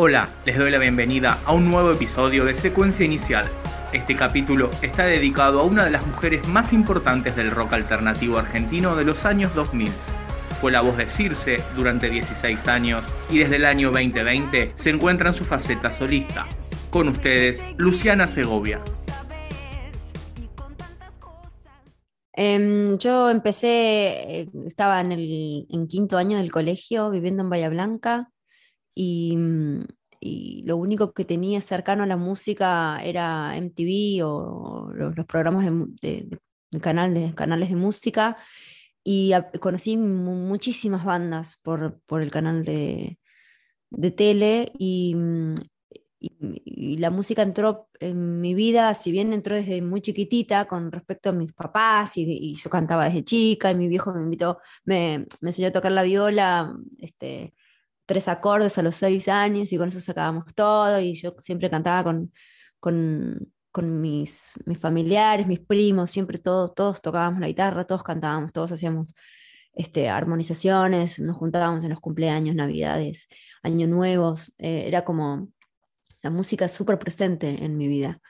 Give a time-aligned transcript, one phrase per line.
[0.00, 3.50] Hola, les doy la bienvenida a un nuevo episodio de Secuencia Inicial.
[3.92, 8.94] Este capítulo está dedicado a una de las mujeres más importantes del rock alternativo argentino
[8.94, 9.88] de los años 2000.
[10.60, 15.30] Fue la voz de Circe durante 16 años y desde el año 2020 se encuentra
[15.30, 16.46] en su faceta solista.
[16.90, 18.80] Con ustedes, Luciana Segovia.
[22.34, 27.68] Em, yo empecé, eh, estaba en el en quinto año del colegio viviendo en Bahía
[27.68, 28.30] Blanca
[28.98, 29.82] Mm,
[30.20, 35.66] y, lo único que tenía cercano a la música era MTV o los, programas
[36.02, 36.28] de,
[36.80, 38.36] canales, canales de música
[39.04, 43.18] y conocí muchísimas bandas por, por el canal de,
[43.90, 45.54] de tele y, mm,
[46.20, 51.30] y, la música entró en mi vida, si bien entró desde muy chiquitita con respecto
[51.30, 55.50] a mis papás y, yo cantaba desde chica y mi viejo me invitó, me, me
[55.50, 57.54] enseñó a tocar la viola, este,
[58.08, 62.02] tres acordes a los seis años y con eso sacábamos todo y yo siempre cantaba
[62.04, 62.32] con,
[62.80, 69.08] con, mis, familiares, mis primos, siempre todos, todos tocábamos la guitarra, todos cantábamos, todos hacíamos
[69.74, 73.28] este, armonizaciones, nos juntábamos en los cumpleaños, navidades,
[73.62, 75.50] años nuevos, eh, era como
[76.22, 78.20] la música súper presente en mi vida.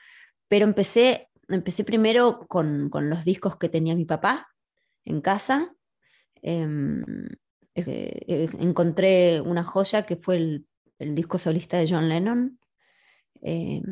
[0.48, 4.48] Pero empecé, empecé primero con, con los discos que tenía mi papá
[5.04, 5.72] en casa.
[6.42, 7.04] Em,
[7.86, 10.66] eh, encontré una joya que fue el,
[11.14, 12.58] disco solista de John Lennon.
[13.40, 13.82] Eh,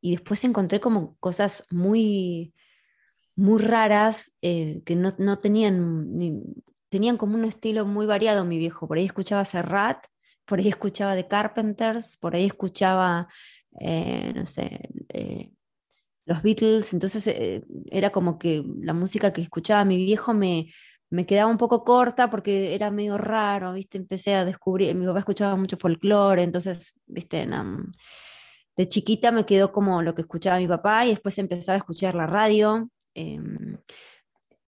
[0.00, 2.54] y después encontré como cosas muy,
[3.36, 6.42] muy raras que no, tenían,
[6.88, 8.88] tenían como un estilo muy variado mi viejo.
[8.88, 10.04] Por ahí escuchaba Serrat,
[10.44, 13.28] por ahí escuchaba The Carpenters, por ahí escuchaba,
[13.80, 14.90] no sé,
[16.24, 16.92] los Beatles.
[16.92, 20.66] Entonces era como que la música que escuchaba mi viejo me,
[21.10, 23.98] me quedaba un poco corta porque era medio raro, ¿viste?
[23.98, 27.46] Empecé a descubrir, mi papá escuchaba mucho folclore, entonces, ¿viste?
[28.76, 32.14] de chiquita me quedó como lo que escuchaba mi papá y después empezaba a escuchar
[32.14, 32.90] la radio.
[33.14, 33.78] Em,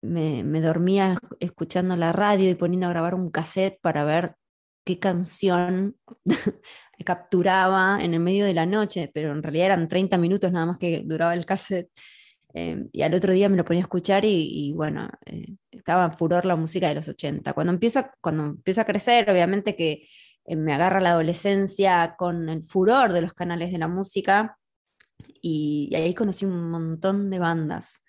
[0.02, 4.36] me, me, dormía escuchando la radio y poniendo a grabar un cassette para ver
[4.84, 5.96] qué canción
[7.04, 10.78] capturaba en el medio de la noche, pero en realidad eran 30 minutos nada más
[10.78, 11.90] que duraba el cassette.
[12.58, 16.14] Em, y al otro día me lo ponía a escuchar y, bueno, eh, estaba en
[16.14, 17.52] furor la música de los 80.
[17.52, 20.08] Cuando empiezo a, cuando empiezo a crecer, obviamente que
[20.46, 24.56] eh, me agarra la adolescencia con el furor de los canales de la música
[25.42, 28.02] y, ahí conocí un montón de bandas.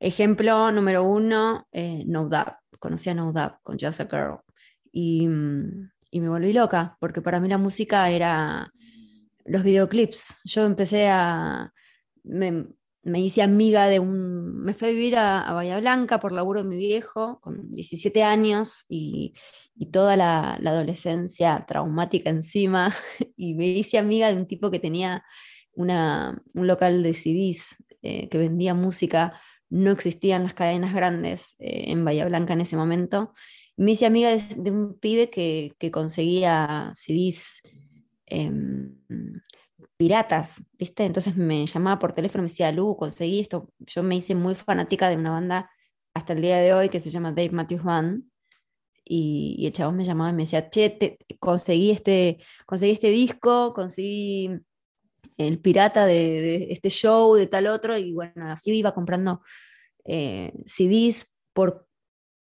[0.00, 2.54] Ejemplo número uno, eh, No Doubt.
[2.80, 4.40] Conocí a No Doubt con Just a Girl.
[4.90, 8.72] Y, mm, y me volví loca, porque para mí la música era
[9.44, 10.34] los videoclips.
[10.44, 11.72] Yo empecé a
[13.04, 14.62] hice amiga de un...
[14.62, 18.84] Me fui a vivir a, Bahía Blanca por laburo de mi viejo, con 17 años
[18.88, 19.34] y,
[19.92, 22.94] toda la, adolescencia traumática encima,
[23.36, 25.24] y me hice amiga de un tipo que tenía
[25.72, 31.84] una, un local de CDs eh, que vendía música, no existían las cadenas grandes eh,
[31.88, 33.34] en Bahía Blanca en ese momento.
[33.76, 37.62] Me hice amiga de, un pibe que, que conseguía CDs
[38.26, 38.96] em,
[39.98, 41.04] piratas, ¿viste?
[41.04, 43.72] Entonces me llamaba por teléfono y me decía, Lu, conseguí esto.
[43.80, 45.70] Yo me hice muy fanática de una banda
[46.14, 48.24] hasta el día de hoy que se llama Dave Matthews Band.
[49.04, 54.50] Y, el chabón me llamaba y me decía, che, conseguí, este, conseguí este disco, conseguí
[55.38, 59.42] el pirata de, este show, de tal otro, y bueno, así iba comprando
[60.04, 61.88] eh, CDs por,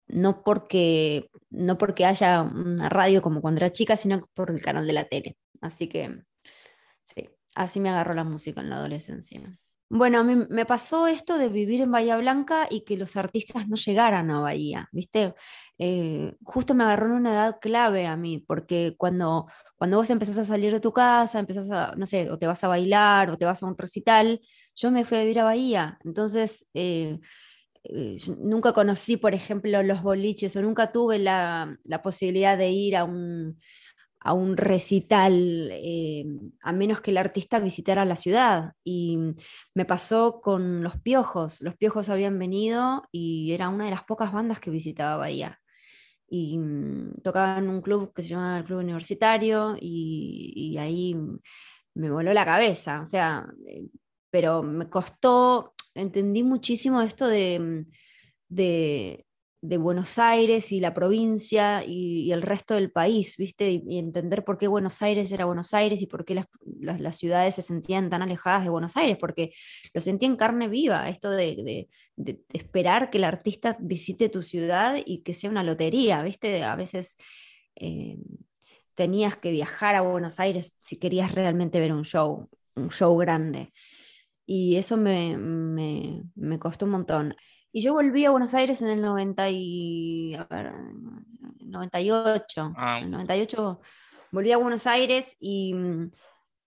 [0.09, 4.87] no, porque, no porque haya una radio como cuando era chica, sino por el canal
[4.87, 5.37] de la tele.
[5.61, 6.23] Así que,
[7.05, 9.59] sí, Así me agarró la música en la adolescencia.
[9.95, 13.69] Bueno, a mí me pasó esto de vivir en Bahía Blanca y que los artistas
[13.69, 15.35] no llegaran a Bahía, ¿viste?
[15.79, 19.47] Eh, justo me agarró en una edad clave a mí, porque cuando,
[19.77, 22.65] cuando vos empezás a salir de tu casa, empezás a, no sé, o te vas
[22.65, 24.41] a bailar o te vas a un recital,
[24.75, 25.99] yo me fui a vivir a Bahía.
[26.05, 27.19] Entonces, eh,
[27.85, 32.97] eh, nunca conocí, por ejemplo, los boliches o nunca tuve la, la posibilidad de ir
[32.97, 33.59] a un
[34.25, 36.25] a un recital, eh,
[36.63, 38.73] a menos que el artista visitara la ciudad.
[38.85, 39.19] Y
[39.75, 41.61] me pasó con Los Piojos.
[41.61, 45.61] Los Piojos habían venido y era una de las pocas bandas que visitaba Bahía.
[46.29, 51.17] Y mm, tocaba en un club que se llamaba el Club Universitario y, ahí
[51.95, 53.01] me voló la cabeza.
[53.01, 53.89] O sea, eh,
[54.31, 57.91] pero me costó, entendí muchísimo esto de, mm,
[58.49, 59.27] de
[59.63, 63.71] de Buenos Aires y la provincia y, el resto del país, ¿viste?
[63.71, 66.45] Y, entender por qué Buenos Aires era Buenos Aires y por qué
[66.81, 69.53] las, ciudades se sentían tan alejadas de Buenos Aires, porque
[69.95, 71.89] lo sentí en carne viva, esto de,
[72.53, 76.63] esperar que el artista visite tu ciudad y que sea una lotería, ¿viste?
[76.65, 77.17] A veces...
[77.77, 78.19] Eh,
[78.95, 83.73] tenías que viajar a Buenos Aires si querías realmente ver un show, un show grande.
[84.47, 87.35] Y eso me, me, costó un montón.
[87.73, 90.73] Y yo volví a Buenos Aires en el 90 y, a ver,
[91.61, 92.73] 98.
[92.77, 92.99] Ah.
[92.99, 93.81] En el 98
[94.31, 95.75] volví a Buenos Aires y,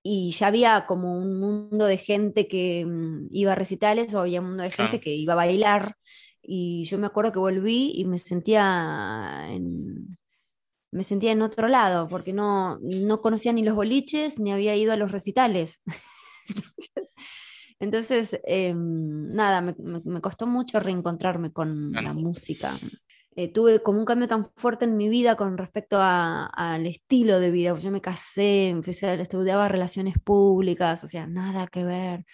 [0.02, 4.42] y, ya había como un mundo de gente que mm, iba a recitales o había
[4.42, 5.96] un mundo de gente que iba a bailar.
[6.42, 10.18] Y yo me acuerdo que volví y me sentía en,
[10.92, 14.94] me sentía en otro lado, porque no, no conocía ni los boliches ni había ido
[14.94, 15.82] a los recitales.
[17.80, 22.72] Entonces, em, nada, me, costó mucho reencontrarme con la música.
[23.36, 27.52] Eh, tuve como un cambio tan fuerte en mi vida con respecto al estilo de
[27.52, 27.78] vida.
[27.78, 32.26] Yo me casé, empecé a estudiar relaciones públicas, o sea, nada que ver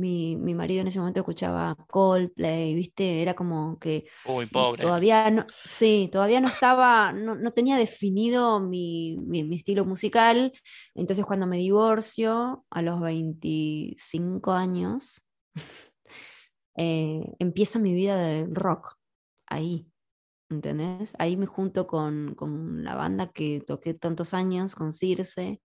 [0.00, 3.22] mi, mi, marido en ese momento escuchaba Coldplay, ¿viste?
[3.22, 4.82] Era como que Uy, pobre.
[4.82, 10.52] todavía no, sí, todavía no estaba, no, no tenía definido mi, mi, estilo musical.
[10.94, 15.22] Entonces cuando me divorcio a los 25 años,
[16.76, 18.96] eh, empieza mi vida de rock,
[19.46, 19.86] ahí.
[20.48, 21.14] ¿Entendés?
[21.20, 25.60] Ahí me junto con, con la banda que toqué tantos años, con Circe,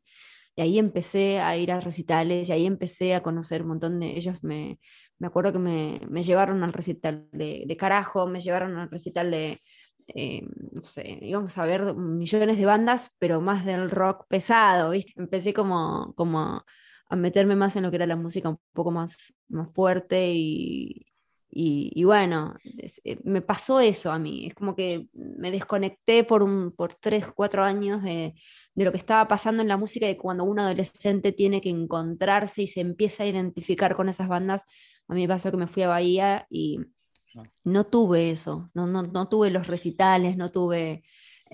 [0.56, 4.18] y ahí empecé a ir a recitales y ahí empecé a conocer un montón de
[4.18, 4.44] ellos.
[4.44, 4.80] Me,
[5.20, 9.62] me acuerdo que me, me, llevaron al recital de, Carajo, me llevaron al recital de,
[10.08, 15.14] eh, no sé, íbamos a ver millones de bandas, pero más del rock pesado, ¿viste?
[15.18, 16.64] Empecé como, como
[17.10, 21.06] a meterme más en lo que era la música un poco más, más fuerte y,
[21.58, 22.54] y, bueno,
[23.06, 27.28] eh, me pasó eso a mí, es como que me desconecté por, un, por tres,
[27.34, 28.36] cuatro años de,
[28.74, 32.64] de lo que estaba pasando en la música y cuando un adolescente tiene que encontrarse
[32.64, 34.66] y se empieza a identificar con esas bandas,
[35.08, 36.82] a mí me pasó que me fui a Bahía y
[37.38, 37.44] ah.
[37.64, 41.04] no tuve eso, no, no, no tuve los recitales, no tuve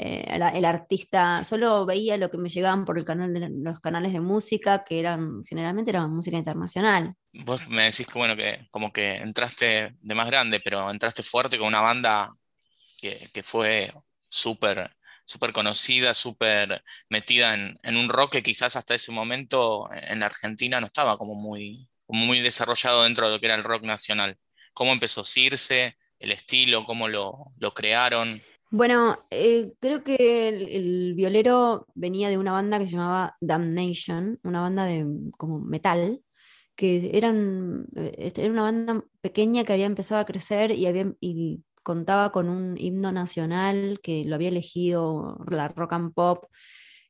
[0.03, 0.25] eh,
[0.55, 4.19] el, artista, solo veía lo que me llegaban por el canal de los canales de
[4.19, 7.13] música, que eran generalmente eran música internacional.
[7.33, 11.59] Vos me decís que bueno, que como que entraste de más grande, pero entraste fuerte
[11.59, 12.31] con una banda
[12.99, 13.91] que, que fue
[14.27, 14.89] súper
[15.23, 20.25] súper conocida, súper metida en, en, un rock que quizás hasta ese momento en la
[20.25, 24.37] Argentina no estaba como muy, muy desarrollado dentro de lo que era el rock nacional.
[24.73, 25.95] ¿Cómo empezó Circe?
[26.19, 26.85] ¿El estilo?
[26.85, 28.41] ¿Cómo lo, lo crearon?
[28.73, 34.61] Bueno, eh, creo que el, violero venía de una banda que se llamaba Damnation, una
[34.61, 35.05] banda de
[35.37, 36.23] como metal,
[36.75, 41.63] que eran, eh, era una banda pequeña que había empezado a crecer y, había, y
[41.83, 46.45] contaba con un himno nacional que lo había elegido la rock and pop.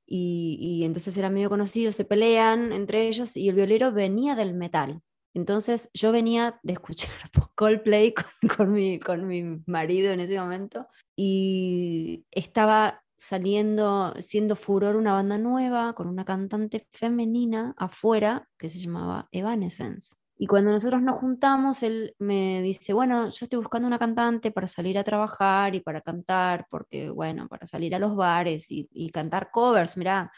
[0.08, 4.54] Y, y entonces era medio conocido, se pelean entre ellos y el violero venía del
[4.56, 5.02] metal.
[5.34, 7.12] Entonces yo venía de escuchar
[7.56, 8.14] Coldplay
[8.58, 15.38] con, mi, con mi marido en ese momento y estaba saliendo, siendo furor una banda
[15.38, 20.16] nueva con una cantante femenina afuera que se llamaba Evanescence.
[20.38, 24.66] Y cuando nosotros nos juntamos, él me dice, bueno, yo estoy buscando una cantante para
[24.66, 29.12] salir a trabajar y para cantar, porque, bueno, para salir a los bares y, y
[29.12, 30.32] cantar covers, mira,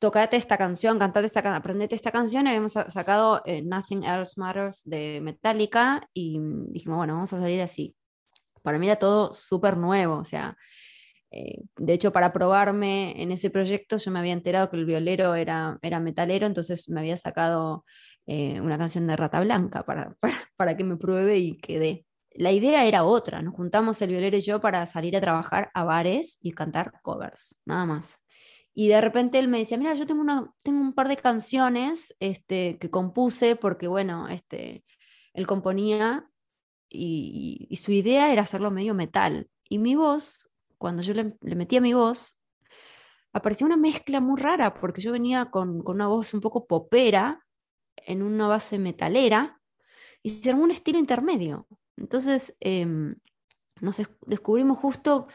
[0.00, 2.46] tocate esta canción, cantate esta canción, aprendete esta canción.
[2.48, 7.94] Habíamos sacado eh, Nothing Else Matters de Metallica y dijimos, bueno, vamos a salir así.
[8.62, 10.56] Para mí era todo súper nuevo, o sea,
[11.30, 15.34] eh, de hecho, para probarme en ese proyecto, yo me había enterado que el violero
[15.34, 17.84] era, era metalero, entonces me había sacado
[18.26, 22.06] eh, una canción de Rata Blanca para, para, para, que me pruebe y quedé.
[22.32, 25.84] La idea era otra, nos juntamos el violero y yo para salir a trabajar a
[25.84, 28.18] bares y cantar covers, nada más.
[28.74, 32.14] Y de repente él me decía, mira, yo tengo, una, tengo un par de canciones
[32.20, 34.84] este, que compuse porque, bueno, este,
[35.34, 36.28] él componía
[36.88, 39.48] y, su idea era hacerlo medio metal.
[39.68, 40.48] Y mi voz,
[40.78, 42.38] cuando yo le, metía mi voz,
[43.32, 47.44] aparecía una mezcla muy rara porque yo venía con, con, una voz un poco popera
[47.96, 49.60] en una base metalera
[50.22, 51.66] y se armó un estilo intermedio.
[51.96, 52.86] Entonces eh,
[53.80, 53.96] nos
[54.26, 55.28] descubrimos justo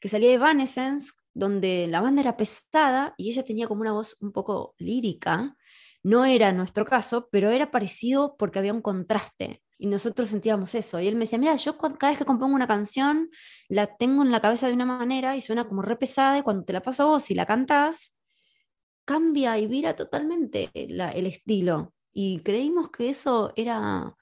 [0.00, 4.32] que salía Evanescence donde la banda era pesada y ella tenía como una voz un
[4.32, 5.56] poco lírica.
[6.02, 11.00] No era nuestro caso, pero era parecido porque había un contraste y nosotros sentíamos eso.
[11.00, 13.30] Y él me decía, mira, yo cada vez que compongo una canción
[13.68, 16.64] la tengo en la cabeza de una manera y suena como re pesada y cuando
[16.64, 18.14] te la paso a vos y la cantás,
[19.04, 21.94] cambia y vira totalmente el estilo.
[22.12, 24.16] Y creímos que eso era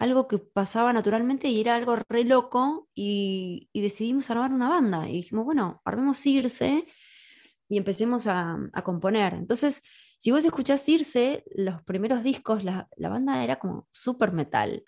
[0.00, 5.12] algo que pasaba naturalmente y era algo re loco y, decidimos armar una banda y
[5.12, 9.34] dijimos, bueno, armemos y empecemos a, componer.
[9.34, 9.82] Entonces,
[10.18, 14.84] si vos escuchás Irse, los primeros discos, la, banda era como súper metal,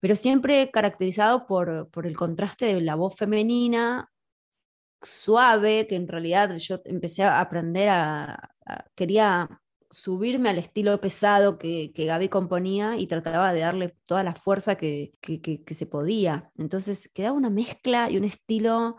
[0.00, 4.10] pero siempre caracterizado por, por el contraste de la voz femenina
[5.00, 8.50] suave, que en realidad yo empecé a aprender a,
[8.96, 14.34] quería subirme al estilo pesado que, que, Gaby componía y trataba de darle toda la
[14.34, 15.12] fuerza que,
[15.70, 16.50] se podía.
[16.58, 18.96] Entonces quedaba una mezcla y un estilo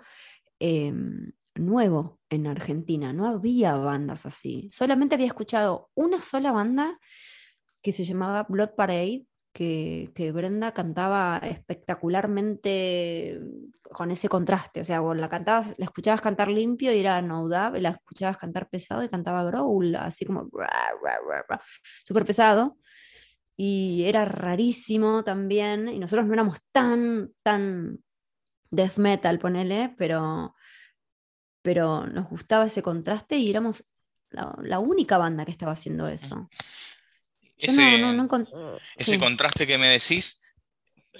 [0.59, 3.13] em, nuevo en Argentina.
[3.13, 4.69] No había bandas así.
[4.71, 6.99] Solamente había escuchado una sola banda
[7.81, 9.26] que se llamaba Blood Parade,
[9.57, 13.41] que, Brenda cantaba espectacularmente
[13.91, 14.81] con ese contraste.
[14.81, 19.03] O sea, la cantabas, la escuchabas cantar limpio y era no la escuchabas cantar pesado
[19.03, 20.47] y cantaba growl, así como
[22.05, 22.77] súper pesado.
[23.55, 25.89] Y era rarísimo también.
[25.89, 27.97] Y nosotros no éramos tan, tan
[28.69, 30.53] death metal, ponele, pero,
[31.63, 33.83] pero nos gustaba ese contraste y éramos
[34.29, 36.47] la única banda que estaba haciendo eso.
[37.57, 37.99] Ese,
[38.97, 40.41] ese contraste que me decís,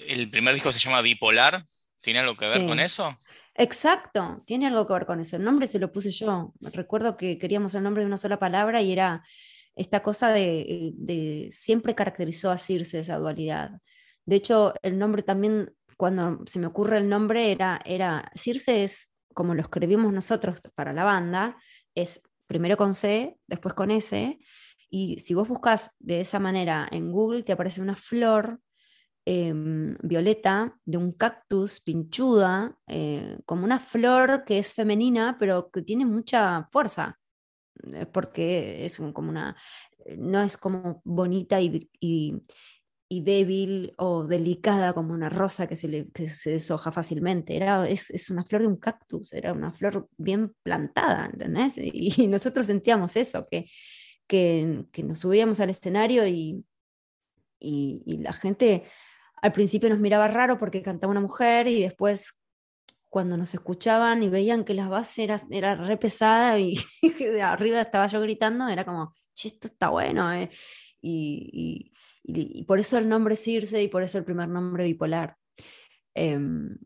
[0.07, 1.65] el primer disco se llama Bipolar,
[2.01, 3.17] ¿tiene algo que ver con eso?
[3.55, 5.35] Exacto, tiene algo que ver con eso.
[5.35, 6.53] El nombre se lo puse yo.
[6.61, 9.23] Recuerdo que queríamos el nombre de una sola palabra y era
[9.75, 13.71] esta cosa de, siempre caracterizó a Circe esa dualidad.
[14.25, 19.11] De hecho, el nombre también, cuando se me ocurre el nombre, era, era Circe es
[19.33, 21.57] como lo escribimos nosotros para la banda,
[21.93, 24.39] es primero con C, después con S,
[24.89, 28.61] y si vos buscas de esa manera en Google, te aparece una flor
[29.25, 35.81] em, violeta de un cactus pinchuda, eh, como una flor que es femenina, pero que
[35.81, 37.19] tiene mucha fuerza,
[37.93, 39.57] eh, porque es como una,
[40.05, 42.41] eh, no es como bonita y,
[43.09, 47.55] débil o delicada como una rosa que se, le, se deshoja fácilmente.
[47.55, 51.75] Era, es, es, una flor de un cactus, era una flor bien plantada, ¿entendés?
[51.93, 53.65] Y nosotros sentíamos eso, que
[54.27, 56.65] que, nos subíamos al escenario y,
[57.59, 58.83] y, la gente
[59.41, 62.37] al principio nos miraba raro porque cantaba una mujer y después
[63.09, 66.77] cuando nos escuchaban y veían que la base era, era re pesada y
[67.19, 70.31] de arriba estaba yo gritando, era como, esto está bueno.
[70.33, 70.49] Eh".
[71.01, 71.91] Y,
[72.23, 75.37] y, por eso el nombre Circe y por eso el primer nombre bipolar.
[76.13, 76.77] Em,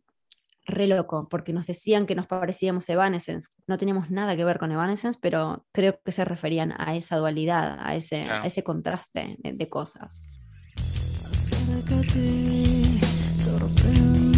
[0.71, 3.49] re loco, porque nos decían que nos parecíamos Evanescence.
[3.67, 7.77] No teníamos nada que ver con Evanescence, pero creo que se referían a esa dualidad,
[7.79, 10.21] a ese, a ese contraste de, de cosas.
[13.37, 14.30] sin fin.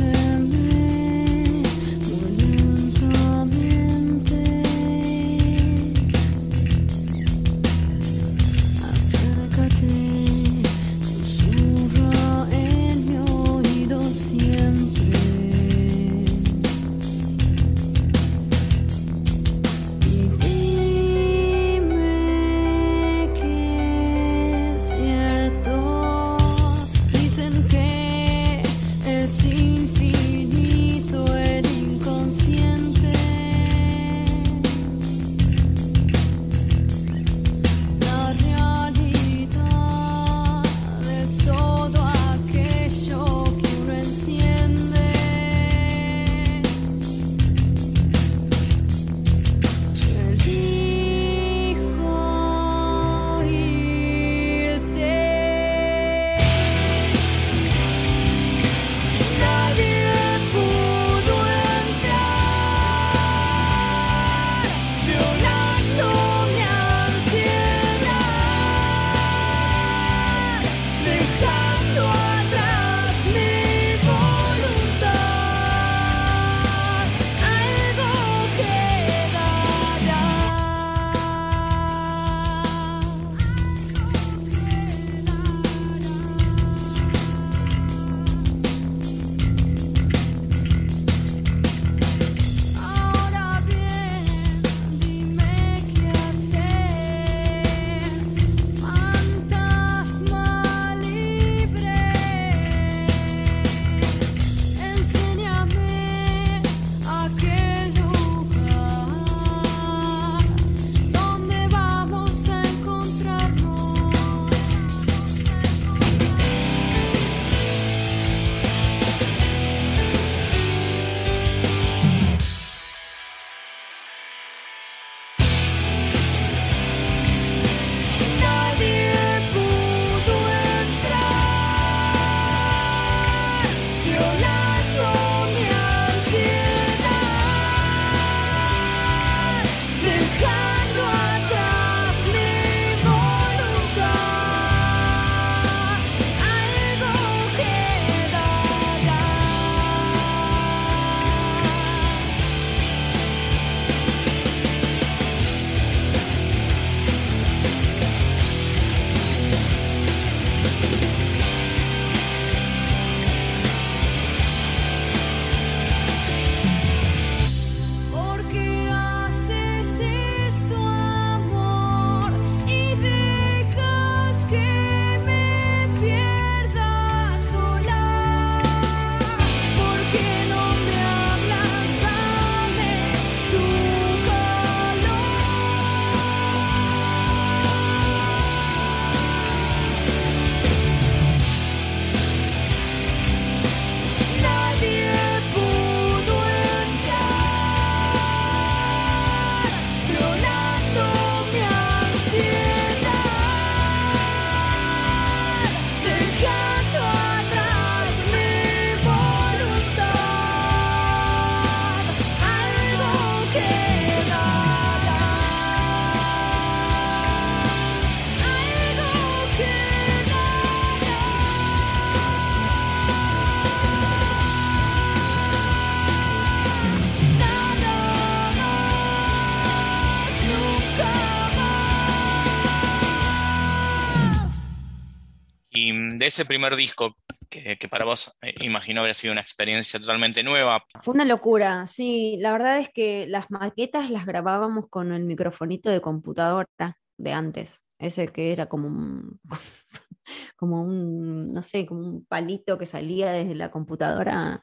[236.28, 237.18] Ese primer disco,
[237.50, 240.84] que, para vos eh, imagino haber sido una experiencia totalmente nueva.
[241.02, 242.38] Fue una locura, sí.
[242.40, 247.82] La verdad es que las maquetas las grabábamos con el microfonito de computadora de antes,
[248.00, 249.40] ese que era como un,
[250.56, 254.62] como un, no sé, como un palito que salía desde la computadora.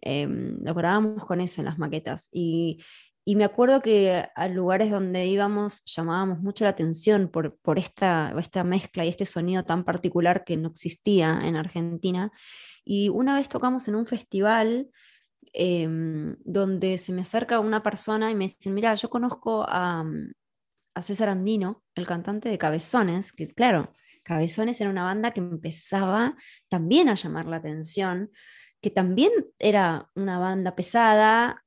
[0.00, 2.28] Em, lo grabábamos con eso en las maquetas.
[2.32, 2.78] Y,
[3.28, 8.32] y me acuerdo que a lugares donde íbamos llamábamos mucho la atención por, por esta,
[8.38, 12.32] esta mezcla y este sonido tan particular que no existía en Argentina.
[12.86, 14.88] Y una vez tocamos en un festival
[15.52, 20.06] em, donde se me acerca una persona y me dice, mira, yo conozco a,
[20.94, 23.92] a César Andino, el cantante de Cabezones, que claro,
[24.22, 26.34] Cabezones era una banda que empezaba
[26.70, 28.30] también a llamar la atención,
[28.80, 31.66] que también era una banda pesada,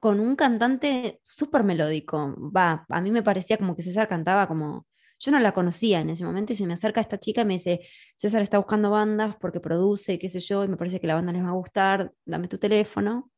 [0.00, 2.34] con un cantante súper melódico.
[2.54, 4.86] Va, a mí me parecía como que César cantaba como...
[5.20, 7.54] Yo no la conocía en ese momento y se me acerca esta chica y me
[7.54, 7.80] dice,
[8.16, 11.32] César está buscando bandas porque produce qué sé yo, y me parece que la banda
[11.32, 13.30] les va a gustar, dame tu teléfono.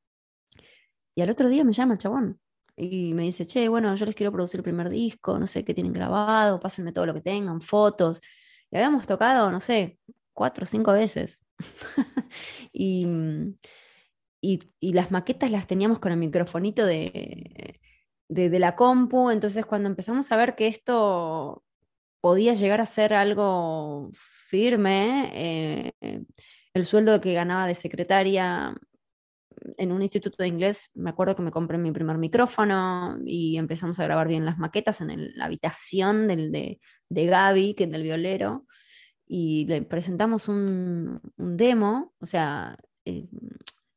[1.15, 2.41] Y al otro día me llama el chabón
[2.77, 5.75] y me dice, che, bueno, yo les quiero producir el primer disco, no sé qué
[5.75, 8.21] tienen grabado, pásenme todo lo que tengan, fotos.
[8.71, 9.99] Y habíamos tocado, no sé,
[10.33, 11.41] cuatro o cinco veces.
[12.73, 13.07] y
[14.43, 17.81] mm, y, las maquetas las teníamos con el microfonito de,
[18.29, 21.65] de, la compu, entonces cuando empezamos a ver que esto
[22.21, 24.11] podía llegar a ser algo
[24.49, 26.25] firme, eh,
[26.75, 28.75] el sueldo que ganaba de secretaria
[29.77, 33.99] en un instituto de inglés, me acuerdo que me compré mi primer micrófono y empezamos
[34.01, 38.03] a grabar bien las maquetas en la habitación del, de, de, Gaby, que es del
[38.03, 38.67] violero,
[39.27, 43.29] y le presentamos un, un demo, o sea, eh,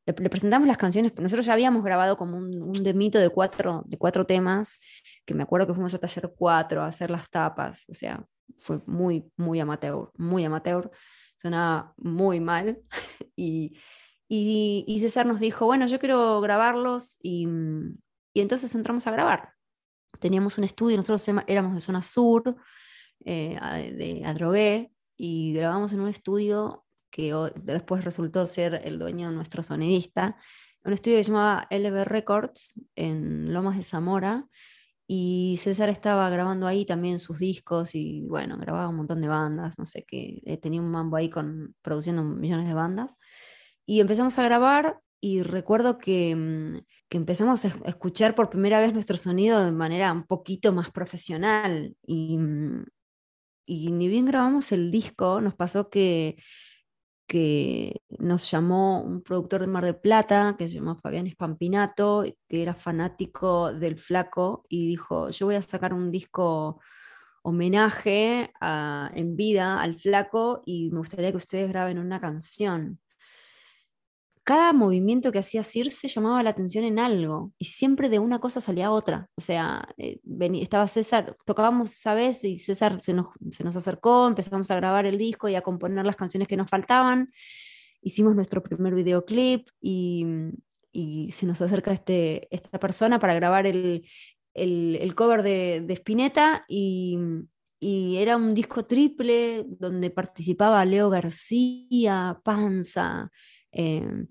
[0.05, 3.97] le, presentamos las canciones, nosotros ya habíamos grabado como un, un demito de cuatro, de
[3.97, 4.79] cuatro temas,
[5.25, 8.25] que me acuerdo que fuimos a taller cuatro a hacer las tapas, o sea,
[8.59, 10.91] fue muy, muy amateur, muy amateur,
[11.37, 12.81] sonaba muy mal,
[13.35, 13.77] y,
[14.27, 17.47] y, César nos dijo, bueno, yo quiero grabarlos, y,
[18.33, 19.53] y, entonces entramos a grabar.
[20.19, 22.55] Teníamos un estudio, nosotros éramos de zona sur,
[23.25, 23.57] eh,
[23.95, 26.82] de Adrogué, y grabamos en un estudio
[27.13, 30.35] que después resultó ser el dueño de nuestro sonidista,
[30.83, 34.47] un estudio que se llamaba LB Records en Lomas de Zamora,
[35.05, 39.77] y César estaba grabando ahí también sus discos y bueno, grababa un montón de bandas,
[39.77, 43.15] no sé qué, eh, tenía un mambo ahí con, produciendo millones de bandas.
[43.85, 48.93] Y empezamos a grabar y recuerdo que, mm, que, empezamos a escuchar por primera vez
[48.93, 51.95] nuestro sonido de manera un poquito más profesional.
[52.01, 52.85] Y, mm,
[53.67, 56.37] y ni bien grabamos el disco, nos pasó que
[57.27, 62.61] que nos llamó un productor de Mar del Plata, que se llamó Fabián Espampinato, que
[62.61, 66.79] era fanático del flaco, y dijo, yo voy a sacar un disco
[67.43, 72.99] homenaje en vida al flaco y me gustaría que ustedes graben una canción
[74.43, 78.59] cada movimiento que hacía Circe llamaba la atención en algo y siempre de una cosa
[78.59, 79.29] salía otra.
[79.35, 80.19] O sea, eh,
[80.61, 85.05] estaba César, tocábamos esa vez y César se nos, se nos, acercó, empezamos a grabar
[85.05, 87.31] el disco y a componer las canciones que nos faltaban.
[88.01, 90.25] Hicimos nuestro primer videoclip y,
[90.91, 94.05] y se nos acerca este, esta persona para grabar el,
[94.53, 97.17] el, el cover de, de Spinetta y,
[97.79, 103.31] y era un disco triple donde participaba Leo García, Panza,
[103.73, 104.27] Em,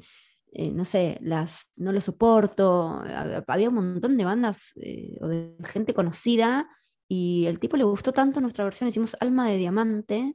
[0.52, 3.02] eh, no sé, las No lo soporto,
[3.46, 6.68] había un montón de bandas eh, o de gente conocida
[7.08, 10.34] y el tipo le gustó tanto nuestra versión, hicimos Alma de Diamante,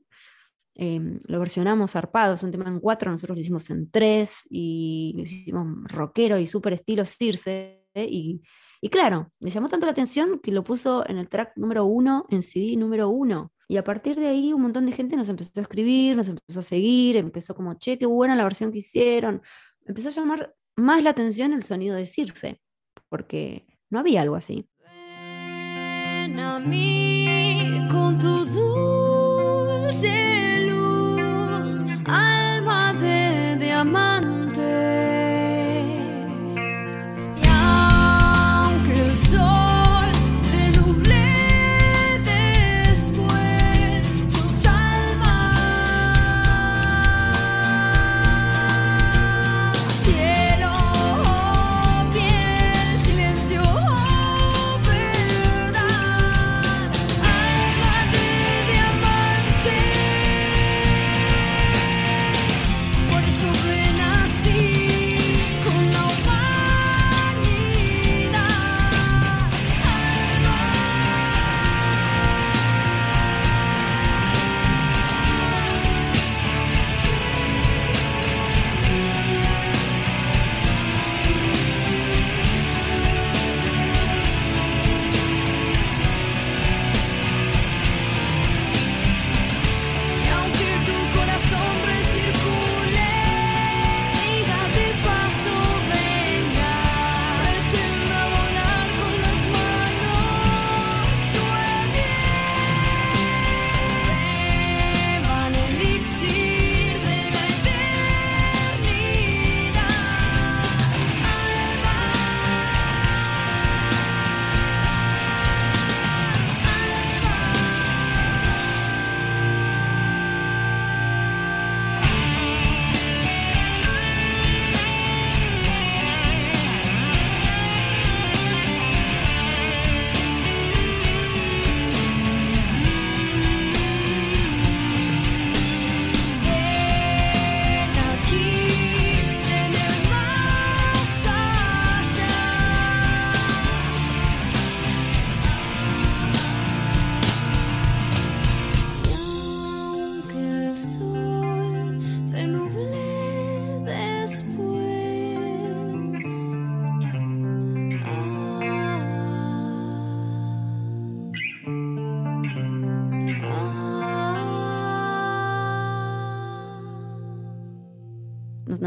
[0.76, 5.14] em, lo versionamos zarpado, es un tema en cuatro, nosotros lo hicimos en tres y
[5.18, 8.42] lo hicimos rockero y súper estilo Circe y,
[8.82, 12.26] y claro, le llamó tanto la atención que lo puso en el track número uno,
[12.30, 13.52] en CD número uno.
[13.68, 16.60] Y a partir de ahí un montón de gente nos empezó a escribir, nos empezó
[16.62, 19.42] a seguir, empezó como, che, qué buena la versión que hicieron.
[19.86, 22.62] Empezó a llamar más la atención el sonido de Circe,
[23.10, 24.70] porque no había algo así.
[27.90, 30.18] Con tu dulce
[30.70, 32.47] luz, alma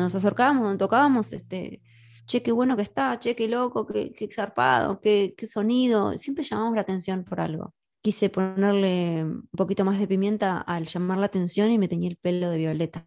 [0.01, 1.83] nos, acercábamos, donde tocábamos, este,
[2.27, 6.17] che, qué bueno que está, che, qué loco, qué, qué zarpado, qué, sonido.
[6.19, 7.75] Siempre llamamos la atención por algo.
[8.03, 12.17] Quise ponerle un poquito más de pimienta al llamar la atención y me teñí el
[12.17, 13.07] pelo de violeta.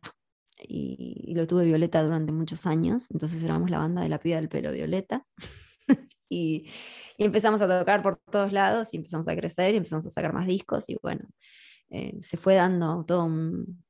[0.68, 4.50] Y, lo tuve violeta durante muchos años, entonces éramos la banda de la piba del
[4.50, 5.26] pelo violeta.
[6.30, 6.70] y,
[7.18, 10.34] y empezamos a tocar por todos lados y empezamos a crecer y empezamos a sacar
[10.34, 11.28] más discos y bueno,
[11.90, 13.83] eh, se fue dando todo un,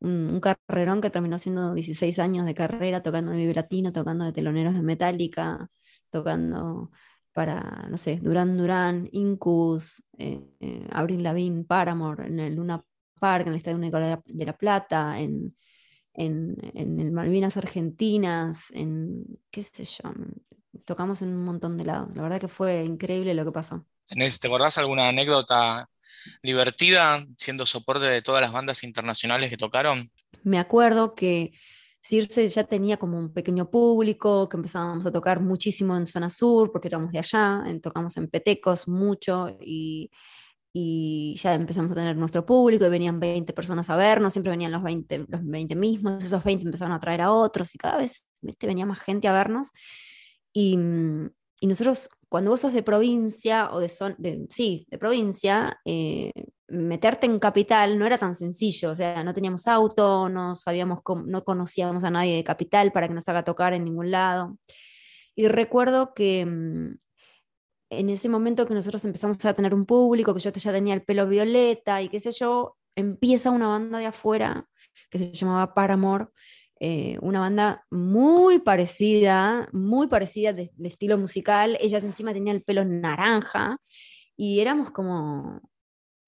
[0.00, 4.24] un, un carrerón que terminó siendo 16 años de carrera tocando en el Latino, tocando
[4.24, 5.68] de teloneros de Metallica,
[6.10, 6.90] tocando
[7.32, 12.84] para, no sé, Duran Duran, Incus, eh, eh, Avril Lavigne, Paramore, en el Luna
[13.20, 15.56] Park, en el Estadio Único de la, de La Plata, en,
[16.14, 20.12] en, en el Malvinas Argentinas, en, qué sé yo,
[20.84, 22.14] tocamos en un montón de lados.
[22.16, 23.86] La verdad que fue increíble lo que pasó.
[24.08, 25.88] ¿Tenés- ¿Te acordás alguna anécdota
[26.42, 30.06] divertida siendo soporte de todas las bandas internacionales que tocaron?
[30.42, 31.52] Me acuerdo que
[32.00, 36.70] Circe ya tenía como un pequeño público, que empezábamos a tocar muchísimo en zona sur,
[36.72, 40.10] porque éramos de allá, tocamos en Petecos mucho y,
[40.72, 44.72] y ya empezamos a tener nuestro público y venían 20 personas a vernos, siempre venían
[44.72, 48.24] los 20, los 20 mismos, esos 20 empezaron a traer a otros y cada vez
[48.40, 48.66] ¿viste?
[48.66, 49.70] venía más gente a vernos.
[50.52, 50.78] Y,
[51.60, 56.32] y nosotros, cuando vos sos de provincia, o de, de sí, de provincia, eh,
[56.68, 61.44] meterte en capital no era tan sencillo, o sea, no teníamos auto, no sabíamos no
[61.44, 64.58] conocíamos a nadie de capital para que nos haga tocar en ningún lado.
[65.34, 66.98] Y recuerdo que mm,
[67.90, 71.02] en ese momento que nosotros empezamos a tener un público, que yo ya tenía el
[71.04, 74.66] pelo violeta y qué sé yo, empieza una banda de afuera
[75.10, 76.26] que se llamaba Paramore,
[76.80, 81.76] eh, una banda muy parecida, muy parecida de, estilo musical.
[81.80, 83.78] Ella encima tenía el pelo naranja
[84.36, 85.60] y éramos como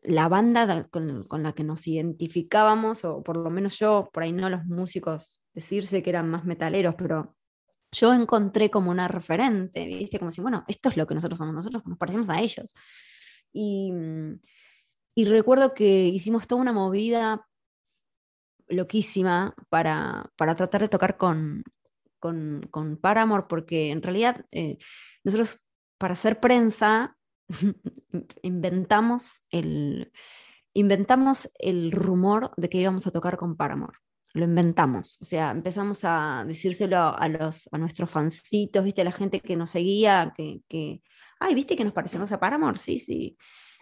[0.02, 4.22] la banda da- con, con la que nos identificábamos, o por lo menos yo, por
[4.22, 7.36] ahí no los músicos decirse que eran más metaleros, pero
[7.92, 10.18] yo encontré como una referente, ¿viste?
[10.18, 12.74] Como si, bueno, esto es lo que nosotros somos, nosotros nos parecemos a ellos.
[13.52, 14.40] Y, mm,
[15.16, 17.46] y recuerdo que hicimos toda una movida
[18.70, 21.62] loquísima para, para tratar de tocar con,
[22.18, 24.78] con, con Paramore, porque en realidad eh,
[25.24, 25.60] nosotros
[25.98, 27.16] para hacer prensa
[28.42, 30.12] inventamos el,
[30.72, 33.98] inventamos el rumor de que íbamos a tocar con Paramore.
[34.32, 39.40] Lo inventamos, o sea, empezamos a decírselo a, los, a nuestros fancitos, viste, la gente
[39.40, 41.02] que nos seguía, que, que,
[41.40, 43.36] ay, viste que nos parecemos a Paramore, sí, sí.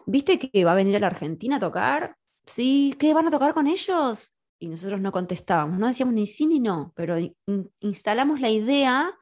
[0.06, 2.16] ¿Viste que va a venir a la Argentina a tocar?
[2.46, 4.32] Sí, ¿qué van a tocar con ellos?
[4.58, 7.34] Y nosotros no contestábamos, no decíamos ni sí ni no, pero in-
[7.80, 9.12] instalamos la idea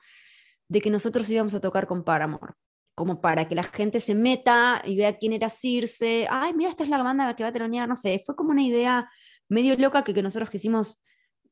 [0.68, 2.54] de que nosotros íbamos a tocar con Paramore,
[2.94, 6.26] como para que la gente se meta y vea quién era Circe.
[6.30, 8.62] Ay, mira, esta es la banda que va a telonear, no sé, fue como una
[8.62, 9.10] idea
[9.48, 11.02] medio loca que, que nosotros quisimos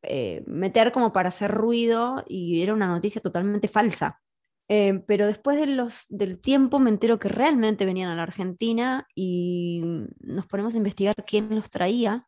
[0.03, 4.20] eh, meter como para hacer ruido y era una noticia totalmente falsa.
[4.66, 9.07] Eh, pero después de los, del tiempo me entero que realmente venían a la Argentina
[9.14, 9.83] y
[10.20, 12.27] nos ponemos a investigar quién los traía.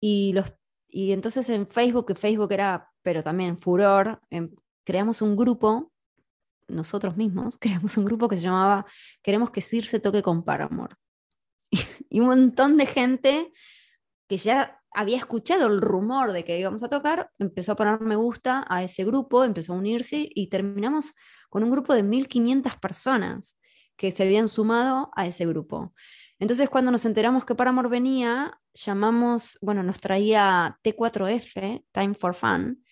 [0.00, 0.54] Y, los,
[0.88, 4.54] y entonces en Facebook, que Facebook era, pero también furor, em,
[4.84, 5.92] creamos un grupo,
[6.68, 8.86] nosotros mismos, creamos un grupo que se llamaba
[9.22, 10.96] Queremos que Circe toque con Paramore.
[12.10, 13.52] y un montón de gente
[14.28, 18.16] que ya había escuchado el rumor de que íbamos a tocar, empezó a poner me
[18.16, 21.14] gusta a ese grupo, empezó a unirse y terminamos
[21.50, 23.58] con un grupo de 1.500 personas
[23.96, 25.92] que se habían sumado a ese grupo.
[26.38, 32.84] Entonces cuando nos enteramos que Paramore venía, llamamos, bueno, nos traía T4F, Time for Fun,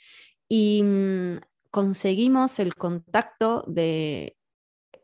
[0.49, 4.37] y mm, conseguimos el contacto de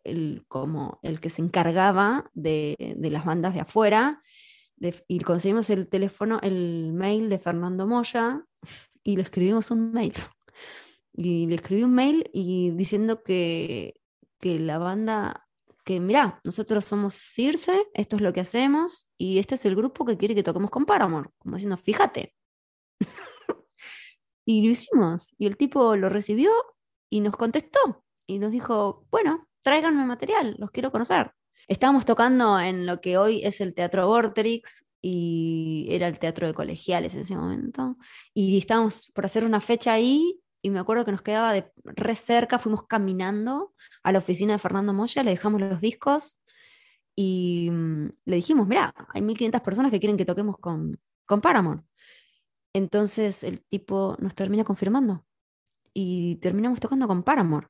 [0.04, 4.22] el, como el que se encargaba de, de las bandas de afuera,
[5.06, 8.42] y conseguimos el teléfono, el mail de Fernando Moya
[9.02, 10.14] y le escribimos un mail.
[11.12, 14.00] Y le escribí un mail y diciendo que,
[14.38, 15.48] que la banda,
[15.90, 20.04] que mirá, nosotros somos Circe, esto es lo que hacemos y este es el grupo
[20.04, 21.30] que quiere que toquemos con Paramore.
[21.38, 22.32] Como diciendo, fíjate.
[24.46, 25.34] y lo hicimos.
[25.36, 26.52] Y el tipo lo recibió
[27.10, 28.04] y nos contestó.
[28.28, 31.32] Y nos dijo, bueno, tráiganme material, los quiero conocer.
[31.66, 36.54] Estábamos tocando en lo que hoy es el Teatro Vorterix y era el teatro de
[36.54, 37.96] colegiales en ese momento.
[38.32, 42.14] Y estábamos por hacer una fecha ahí y me acuerdo que nos quedaba de re
[42.14, 46.40] cerca, fuimos caminando a la oficina de Fernando Moya, le dejamos los discos
[47.16, 51.82] y mm, le dijimos, mira, hay 1500 personas que quieren que toquemos con, con Paramore.
[52.72, 55.24] Entonces el tipo nos termina confirmando
[55.92, 57.68] y terminamos tocando con Paramore.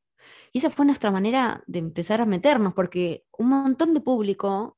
[0.52, 4.76] Y esa fue nuestra manera de empezar a meternos, porque un montón de público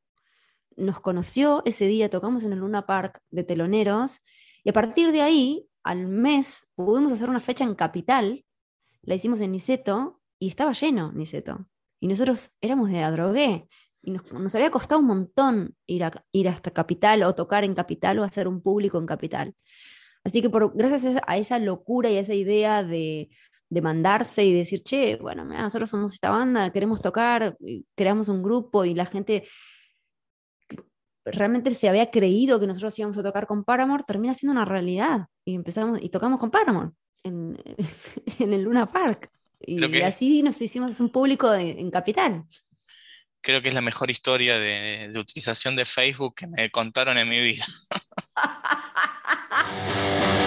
[0.76, 4.22] nos conoció ese día, tocamos en el Luna Park de teloneros,
[4.64, 8.44] y a partir de ahí al mes pudimos hacer una fecha en Capital,
[9.02, 11.66] la hicimos en Niceto y estaba lleno Niceto.
[12.00, 13.68] Y nosotros éramos de Adrogué
[14.02, 17.74] y nos, nos había costado un montón ir, a- ir hasta Capital o tocar en
[17.74, 19.54] Capital o hacer un público en Capital.
[20.24, 23.30] Así que por, gracias a esa, locura y a esa idea de,
[23.68, 27.56] de mandarse y decir, che, bueno, mira, nosotros somos esta banda, queremos tocar,
[27.96, 29.44] creamos un grupo y la gente
[31.24, 35.26] realmente se había creído que nosotros íbamos a tocar con Paramore, termina siendo una realidad.
[35.44, 36.90] Y empezamos y tocamos con Paramore
[37.22, 37.58] en,
[38.38, 39.30] en el Luna Park.
[39.60, 42.44] Y que- así nos hicimos un público de- en Capital.
[43.40, 47.28] Creo que es la mejor historia de, de utilización de Facebook que me contaron en
[47.28, 47.64] mi vida.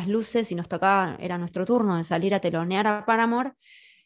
[0.00, 3.52] las luces y nos tocaba, era nuestro turno de salir a telonear a Paramore,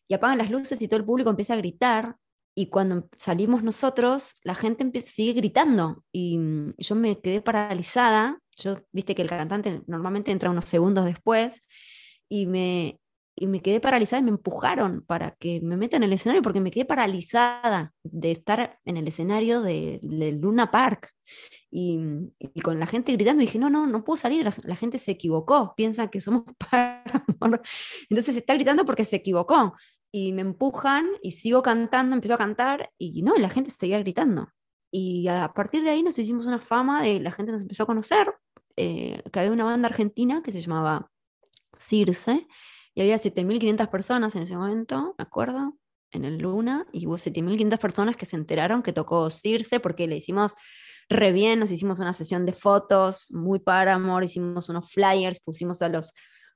[0.09, 2.16] y apagan las luces y todo el público empieza a gritar,
[2.57, 8.80] y cuando salimos nosotros, la gente sigue gritando, y mm, yo me quedé paralizada, yo,
[8.92, 11.61] viste que el cantante normalmente entra unos segundos después,
[12.28, 12.98] y me,
[13.37, 16.61] y me quedé paralizada y me empujaron para que me meta en el escenario, porque
[16.61, 21.12] me quedé paralizada de estar en el escenario de Luna Park
[21.76, 21.98] y,
[22.38, 25.10] y con la gente gritando, dije, no, no, no puedo salir, la, la gente se
[25.10, 27.62] equivocó, piensa que somos Paramore.
[28.08, 29.74] Entonces está gritando porque se equivocó.
[30.12, 34.50] Y me empujan y sigo cantando, empiezo a cantar y no, la gente seguía gritando.
[34.92, 37.87] Y a partir de ahí nos hicimos una fama, de, la gente nos empezó a
[37.87, 38.32] conocer,
[38.76, 41.10] eh, que había una banda argentina que se llamaba
[41.76, 42.46] Circe,
[42.94, 45.76] y había 7.500 personas en ese momento, me acuerdo,
[46.12, 50.18] en el Luna, y hubo 7.500 personas que se enteraron que tocó Circe porque le
[50.18, 50.54] hicimos
[51.08, 55.82] re bien, nos hicimos una sesión de fotos muy para amor, hicimos unos flyers, pusimos
[55.82, 56.14] a los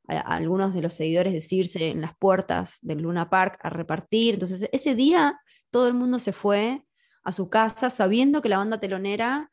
[0.08, 4.34] algunos de los seguidores de Circe en las puertas del Luna Park a repartir.
[4.34, 5.38] Entonces, ese día
[5.70, 6.82] todo el mundo se fue
[7.24, 9.52] a su casa sabiendo que la banda telonera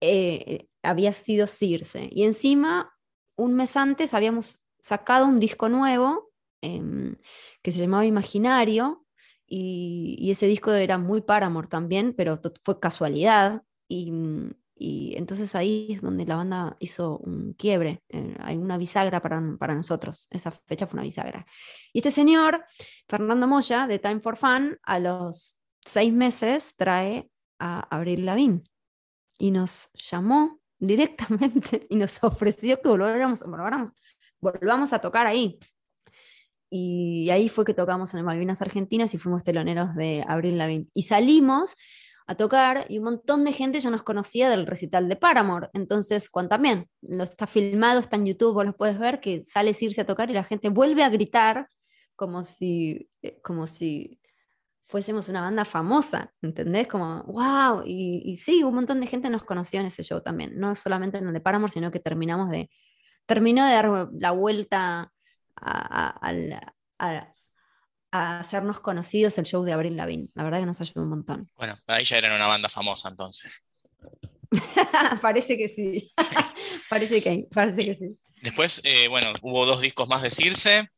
[0.00, 2.10] eh, había sido Circe.
[2.12, 2.94] Y encima,
[3.36, 7.16] un mes antes habíamos sacado un disco nuevo em,
[7.62, 9.02] que se llamaba Imaginario.
[9.48, 13.62] Y, y ese disco era muy Paramore también, pero fue casualidad.
[13.88, 14.12] Y,
[14.78, 18.02] y entonces ahí es donde la banda hizo un quiebre.
[18.08, 20.26] eh, hay una bisagra para, para nosotros.
[20.30, 21.46] Esa fecha fue una bisagra.
[21.92, 22.64] Y este señor,
[23.08, 28.68] Fernando Moya, de Time for Fun, a los seis meses trae a Abril Lavín
[29.38, 33.90] y nos llamó directamente y nos ofreció que volváramos, volváramos,
[34.40, 35.58] volvamos a tocar ahí.
[36.68, 40.90] Y ahí fue que tocamos en el Malvinas Argentinas y fuimos teloneros de Abril Lavín.
[40.92, 41.76] Y salimos
[42.26, 45.68] a tocar y un montón de gente ya nos conocía del recital de Paramore.
[45.74, 49.74] Entonces, cuando también lo está filmado, está en YouTube, vos lo puedes ver, que sale
[49.80, 51.68] irse a tocar y la gente vuelve a gritar
[52.16, 54.20] como si, eh, como si
[54.86, 56.86] fuésemos una banda famosa, ¿entendés?
[56.88, 60.74] Como, wow, y, sí, un montón de gente nos conoció en ese show también, no
[60.76, 62.70] solamente en el de Paramore, sino que terminamos de,
[63.26, 65.12] terminó de dar la vuelta
[65.56, 66.30] a,
[66.98, 67.34] a-
[68.22, 70.30] a hacernos conocidos el show de Abril Lavín.
[70.34, 71.50] La verdad que nos ayudó un montón.
[71.56, 73.64] Bueno, ahí ya eran una banda famosa entonces.
[75.20, 76.12] parece que sí.
[76.90, 78.18] parece que, parece que sí.
[78.42, 80.88] Después, eh, bueno, hubo dos discos más de Circe.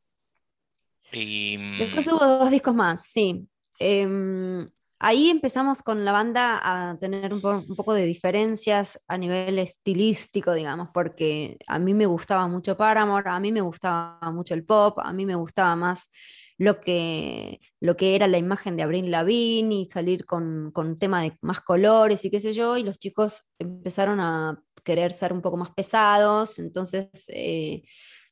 [1.13, 3.49] Y mm, Después hubo dos discos más, sí.
[3.79, 6.61] Em, ahí empezamos con la banda
[6.91, 11.95] a tener un, po- un poco de diferencias a nivel estilístico, digamos, porque a mí
[11.95, 15.75] me gustaba mucho Paramore, a mí me gustaba mucho el pop, a mí me gustaba
[15.77, 16.11] más
[16.59, 21.23] lo que, lo que era la imagen de Avril Lavigne y salir con, con tema
[21.23, 25.41] de más colores y qué sé yo, y los chicos empezaron a querer ser un
[25.43, 27.09] poco más pesados, entonces...
[27.29, 27.83] eh,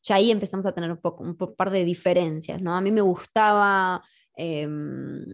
[0.07, 2.75] ya ahí empezamos a tener un, poco, un par de diferencias, ¿no?
[2.77, 4.03] A mí me gustaba,
[4.37, 5.25] em,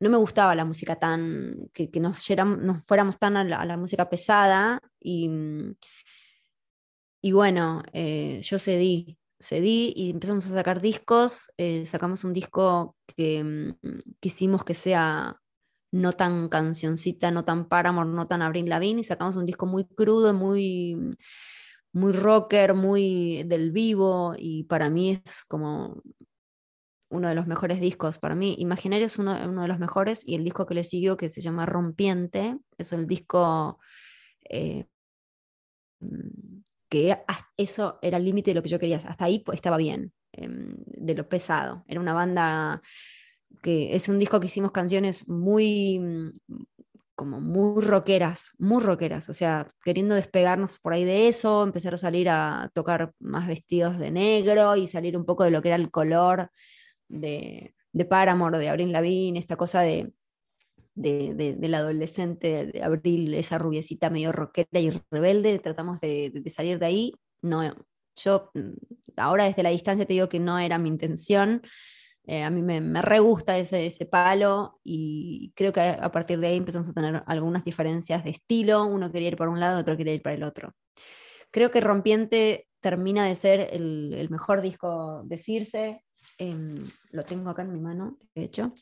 [0.00, 2.24] no me gustaba la música tan, que, nos,
[2.86, 5.28] fuéramos tan a la, música pesada y,
[7.20, 12.96] y bueno, eh, yo cedí, cedí y empezamos a sacar discos, eh, sacamos un disco
[13.16, 15.36] que mm, quisimos que sea
[15.92, 19.84] no tan cancioncita, no tan Paramore, no tan Avril Lavigne, y sacamos un disco muy
[19.84, 20.96] crudo, muy,
[21.92, 26.02] muy rocker, muy del vivo, y para mí es como
[27.10, 28.18] uno de los mejores discos.
[28.18, 31.18] Para mí, Imaginario es uno, uno de los mejores, y el disco que le siguió,
[31.18, 33.78] que se llama Rompiente, es el disco
[34.48, 34.86] eh,
[36.00, 36.61] mm,
[36.92, 37.16] que
[37.56, 38.98] eso era el límite de lo que yo quería.
[38.98, 41.84] Hasta ahí pues, estaba bien, em, de lo pesado.
[41.88, 42.82] Era una banda
[43.62, 46.30] que es un disco que hicimos canciones muy mm,
[47.14, 51.98] como muy rockeras, muy rockeras, o sea, queriendo despegarnos por ahí de eso, empezar a
[51.98, 55.76] salir a tocar más vestidos de negro y salir un poco de lo que era
[55.76, 56.50] el color
[57.08, 60.12] de, de Paramore, de Avril Lavigne, esta cosa de,
[60.94, 66.78] de, de- del adolescente de Abril, esa rubiecita medio rockera y rebelde, tratamos de, salir
[66.78, 67.14] de ahí.
[67.42, 67.62] No,
[68.16, 68.70] yo mm,
[69.16, 71.62] ahora desde la distancia te digo que no era mi intención.
[72.24, 76.38] Eh, a mí me, me re gusta ese, ese palo y creo que a, partir
[76.38, 78.84] de ahí empezamos a tener algunas diferencias de estilo.
[78.86, 80.74] Uno quería ir por un lado, otro quería ir para el otro.
[81.50, 86.04] Creo que Rompiente termina de ser el, el mejor disco de Circe.
[86.38, 88.72] Em, lo tengo acá en mi mano, de hecho.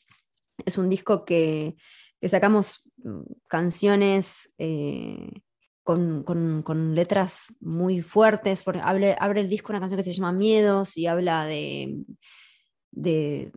[0.65, 1.75] Es un disco que,
[2.23, 5.31] sacamos mm, canciones eh,
[5.83, 8.63] con, con- letras muy fuertes.
[8.63, 11.97] Porque abre, abre el disco una canción que se llama Miedos y habla de,
[12.91, 13.51] de,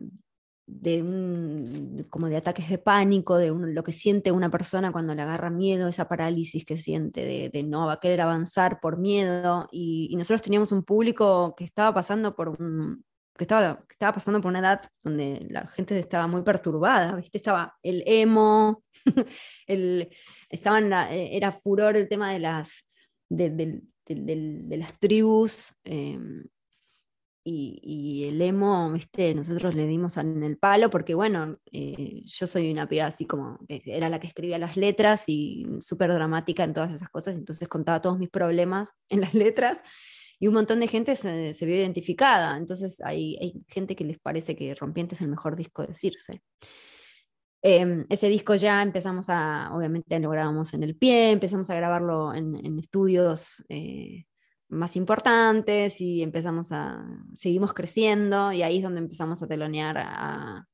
[0.67, 5.21] de un- como de ataques de pánico, de lo que siente una persona cuando le
[5.21, 9.67] agarra miedo, esa parálisis que siente de, de no va a querer avanzar por miedo.
[9.71, 13.03] Y, y nosotros teníamos un público que estaba pasando por un
[13.37, 17.37] que estaba, que estaba pasando por una edad donde la gente estaba muy perturbada, ¿viste?
[17.37, 18.83] Estaba el emo,
[19.67, 20.09] el,
[20.49, 22.87] estaban la- eh, era furor el tema de las,
[23.29, 26.45] de, del- del- de las tribus, em,
[27.47, 29.35] y, y el emo, ¿viste?
[29.35, 33.59] Nosotros le dimos en el palo porque, bueno, eh, yo soy una piba así como,
[33.67, 37.67] que era la que escribía las letras y súper dramática en todas esas cosas, entonces
[37.67, 39.79] contaba todos mis problemas en las letras
[40.45, 44.19] y un montón de gente se, se vio identificada, entonces hay, hay gente que les
[44.19, 46.43] parece que Rompiente es el mejor disco de Circe.
[47.63, 52.31] Em, ese disco ya empezamos a, obviamente lo grabamos en el pie, empezamos a grabarlo
[52.35, 54.25] en, estudios eh,
[54.69, 60.67] más importantes y empezamos a, seguimos creciendo y ahí es donde empezamos a telonear a-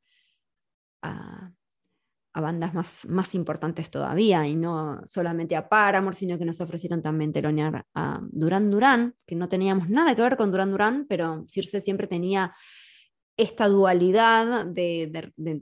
[2.34, 7.02] a bandas más, más importantes todavía y no solamente a Paramore, sino que nos ofrecieron
[7.02, 11.44] también telonear a Duran Duran, que no teníamos nada que ver con Duran Duran, pero
[11.48, 12.54] Circe siempre tenía
[13.38, 15.62] esta dualidad de, de-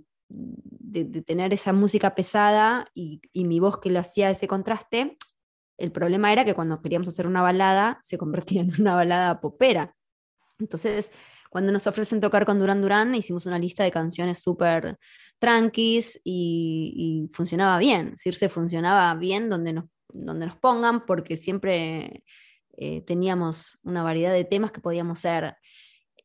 [1.26, 5.18] tener esa música pesada y, y mi voz que lo hacía ese contraste.
[5.78, 9.96] El problema era que cuando queríamos hacer una balada, se convertía en una balada popera.
[10.60, 11.12] Entonces,
[11.50, 14.98] cuando nos ofrecen tocar con Duran Duran, hicimos una lista de canciones súper
[15.40, 18.16] tranquis y, funcionaba bien.
[18.18, 22.24] Circe funcionaba bien donde nos, donde nos pongan, porque siempre
[22.78, 25.56] eh, teníamos una variedad de temas que podíamos ser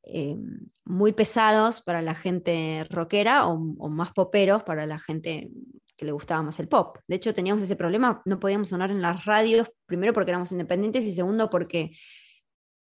[0.02, 0.36] eh,
[0.84, 3.58] muy pesados para la gente rockera o,
[3.88, 5.50] más poperos para la gente
[5.96, 6.98] que le gustaba más el pop.
[7.06, 11.04] De hecho, teníamos ese problema, no podíamos sonar en las radios, primero porque éramos independientes
[11.04, 11.92] y segundo porque,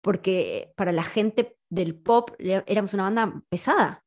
[0.03, 4.05] porque para la gente del pop éramos una banda pesada.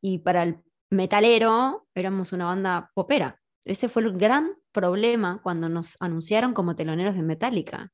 [0.00, 0.58] Y para el
[0.94, 3.40] metalero éramos una banda popera.
[3.64, 7.92] Ese fue el gran problema cuando nos anunciaron como teloneros de Metallica.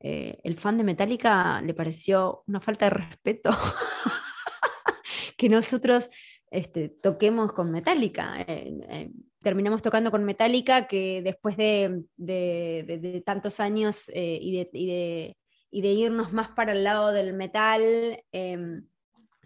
[0.00, 3.50] Eh, el fan de Metallica le pareció una falta de respeto
[5.36, 6.08] que nosotros
[6.50, 8.40] este, toquemos con Metallica.
[8.40, 16.50] Eh, eh, terminamos tocando con Metallica que después de, tantos años y de irnos más
[16.50, 18.86] para el lado del metal, em,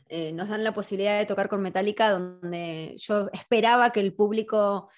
[0.09, 4.89] eh, nos dan la posibilidad de tocar con Metallica, donde yo esperaba que el público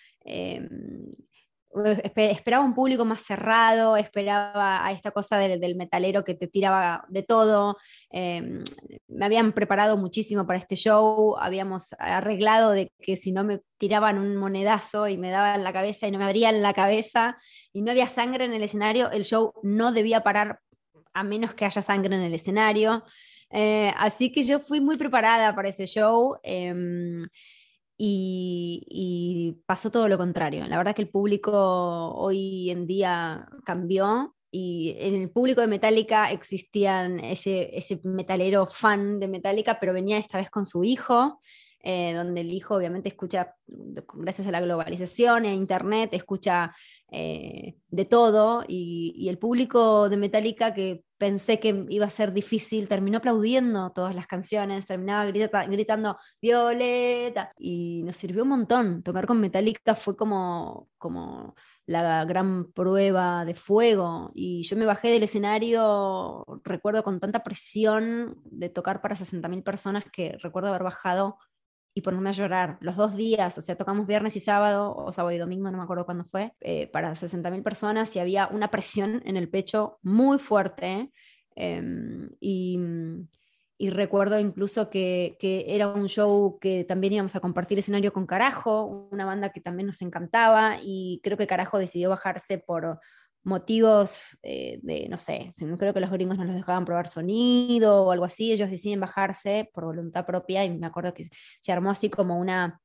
[1.70, 6.48] espe- esperaba un público más cerrado, esperaba a esta cosa del, del metalero que te
[6.48, 7.76] tiraba de todo.
[8.11, 8.62] eh,
[9.09, 14.18] me habían preparado muchísimo para este show, habíamos arreglado de que si no me tiraban
[14.18, 17.36] un monedazo y me daban la cabeza y no me abrían la cabeza
[17.72, 20.61] y no había sangre en el escenario, el show no debía parar
[21.14, 23.04] a menos que haya sangre en el escenario.
[23.51, 26.36] Eh, así que yo fui muy preparada para ese show.
[26.42, 27.26] em,
[27.99, 30.66] y, pasó todo lo contrario.
[30.66, 31.53] La verdad que el público
[32.14, 39.18] hoy en día cambió y en el público de Metallica existían ese, ese metalero fan
[39.20, 41.40] de Metallica, pero venía esta vez con su hijo,
[41.80, 46.74] eh, donde el hijo obviamente escucha, gracias a la globalización e internet, escucha
[47.11, 52.86] eh, de todo y, el público de Metallica que pensé que iba a ser difícil,
[52.86, 59.02] terminó aplaudiendo todas las canciones, terminaba grita- gritando Violeta y nos sirvió un montón.
[59.02, 61.54] Tocar con Metallica fue como, como
[61.86, 68.36] la gran prueba de fuego y yo me bajé del escenario, recuerdo con tanta presión
[68.44, 71.38] de tocar para 60.000 personas que recuerdo haber bajado
[71.99, 75.34] y ponerme a llorar los dos días, o sea, tocamos viernes y sábado, o sábado
[75.34, 79.20] y domingo, no me acuerdo cuándo fue, eh, para 60.000 personas y había una presión
[79.24, 81.11] en el pecho muy fuerte.
[81.57, 82.78] em, y,
[83.78, 88.26] y recuerdo incluso que, que era un show que también íbamos a compartir escenario con
[88.26, 93.01] Carajo, una banda que también nos encantaba y creo que Carajo decidió bajarse por
[93.45, 98.11] motivos eh, de, no sé, creo que los gringos no los dejaban probar sonido o
[98.11, 101.24] algo así, ellos deciden bajarse por voluntad propia y me acuerdo que
[101.61, 102.80] se armó así como una,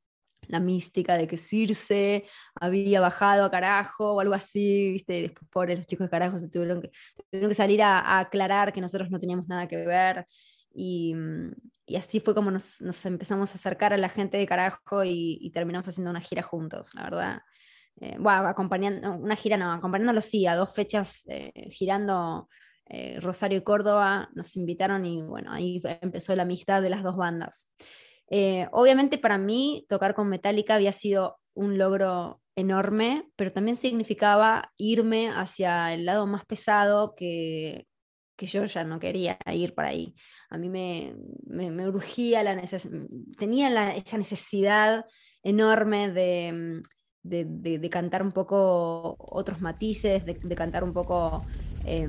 [0.47, 2.25] la mística de que Circe
[2.55, 5.21] había bajado a carajo o algo así, ¿viste?
[5.21, 6.91] Después, pobres, los chicos de carajo se tuvieron que,
[7.31, 10.25] tuvieron salir a, aclarar que nosotros no teníamos nada que ver.
[10.73, 11.51] Y, mm,
[11.97, 15.51] así fue como nos, nos empezamos a acercar a la gente de carajo y, y
[15.51, 17.41] terminamos haciendo una gira juntos, la verdad.
[18.01, 22.49] Eh, bueno, acompañando, una gira no, acompañándolo sí, a dos fechas eh, girando
[22.85, 27.15] eh, Rosario y Córdoba, nos invitaron y bueno, ahí empezó la amistad de las dos
[27.15, 27.69] bandas.
[28.29, 34.73] Eh, obviamente para mí tocar con Metallica había sido un logro enorme, pero también significaba
[34.77, 37.87] irme hacia el lado más pesado que,
[38.35, 40.13] que yo ya no quería ir para ahí.
[40.49, 41.15] A mí me,
[41.45, 43.01] me, me urgía la necesidad,
[43.37, 45.05] tenía esa necesidad
[45.41, 46.81] enorme de,
[47.23, 51.43] de, de, cantar un poco otros matices, de, de cantar un poco
[51.85, 52.07] eh,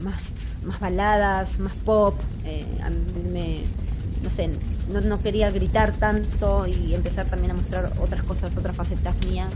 [0.00, 0.30] más,
[0.64, 2.14] más baladas, más pop.
[2.44, 2.98] Eh, a mí
[3.32, 3.60] me,
[4.22, 4.48] no sé,
[4.92, 9.50] no, no, quería gritar tanto y empezar también a mostrar otras cosas, otras facetas mías.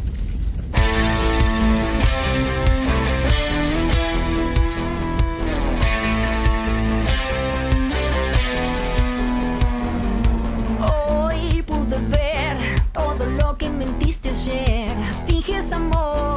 [15.69, 16.28] Finges amor,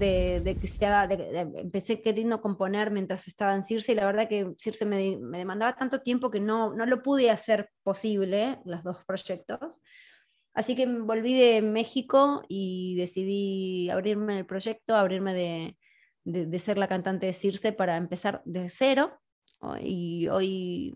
[0.00, 3.94] de, de que se haga, de- de- empecé queriendo componer mientras estaba en Circe y
[3.94, 7.70] la verdad que Circe me, me demandaba tanto tiempo que no, no lo pude hacer
[7.84, 9.80] posible, los dos proyectos.
[10.52, 15.76] Así que volví de México y decidí abrirme el proyecto, abrirme de,
[16.24, 19.20] de- de ser la cantante de Circe para empezar de cero.
[19.80, 20.94] Y hoy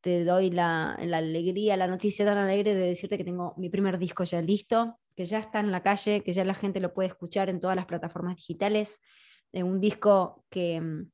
[0.00, 3.98] te doy la, la alegría, la noticia tan alegre de decirte que tengo mi primer
[3.98, 7.08] disco ya listo, que ya está en la calle, que ya la gente lo puede
[7.08, 9.00] escuchar en todas las plataformas digitales.
[9.52, 11.10] Eh, un disco que mm,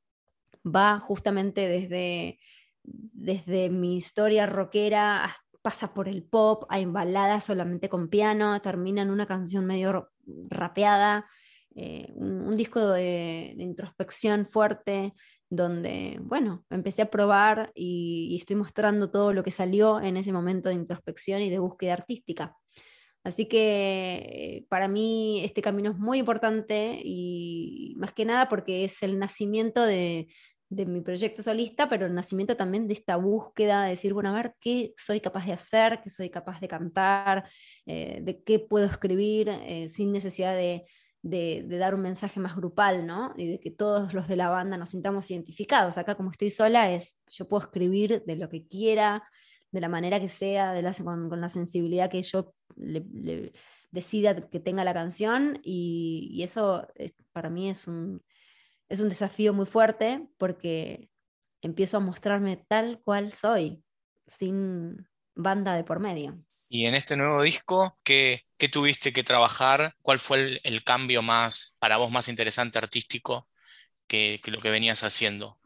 [0.69, 2.39] va justamente desde,
[2.83, 9.11] desde mi historia rockera, pasa por el pop, hay baladas solamente con piano, termina en
[9.11, 10.11] una canción medio
[10.49, 11.27] rapeada,
[11.75, 15.15] eh, un, disco de, introspección fuerte,
[15.51, 20.69] donde, bueno, empecé a probar y estoy mostrando todo lo que salió en ese momento
[20.69, 22.57] de introspección y de búsqueda artística.
[23.25, 28.85] Así que eh, para mí este camino es muy importante y más que nada porque
[28.85, 30.29] es el nacimiento de,
[30.71, 34.55] mi proyecto solista, pero el nacimiento también de esta búsqueda de decir, bueno, a ver
[34.61, 37.49] qué soy capaz de hacer, qué soy capaz de cantar,
[37.87, 40.85] eh, de qué puedo escribir eh, sin necesidad de,
[41.23, 43.33] de, de dar un mensaje más grupal, ¿no?
[43.37, 45.99] Y de que todos los de la banda nos sintamos identificados.
[45.99, 49.23] Acá como estoy sola es, yo puedo escribir de lo que quiera,
[49.71, 53.53] de la manera que sea, de la, con, la sensibilidad que yo le,
[53.91, 58.23] decida que tenga la canción y, eso es- para mí es un,
[58.89, 61.11] es un desafío muy fuerte porque
[61.63, 63.83] empiezo a mostrarme tal cual soy,
[64.27, 66.39] sin banda de por medio.
[66.69, 69.95] Y en este nuevo disco, ¿qué, tuviste que trabajar?
[70.03, 73.49] ¿Cuál fue el, cambio más, para vos, más interesante artístico
[74.07, 75.58] que lo que venías haciendo?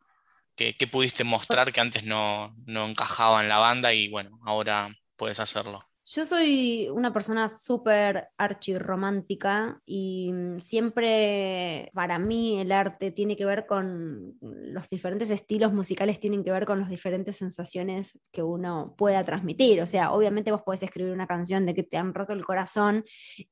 [0.56, 4.88] ¿Qué, qué pudiste mostrar que antes no, no encajaba en la banda y bueno, ahora
[5.16, 5.82] puedes hacerlo?
[6.04, 13.44] Yo soy una persona súper archirromántica y mm, siempre para mí el arte tiene que
[13.46, 18.96] ver con los diferentes estilos musicales, tienen que ver con las diferentes sensaciones que uno
[18.98, 19.80] pueda transmitir.
[19.80, 23.04] O sea, obviamente vos podés escribir una canción de que te han roto el corazón